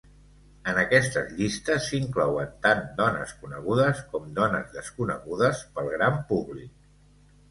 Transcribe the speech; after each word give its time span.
En 0.71 0.77
aquesta 0.83 1.21
llista 1.39 1.75
s'inclouen 1.87 2.55
tant 2.63 2.79
dones 3.01 3.35
conegudes 3.43 4.01
com 4.13 4.31
dones 4.39 4.73
desconegudes 4.77 5.61
pel 5.77 5.91
gran 5.97 6.17
públic. 6.33 6.89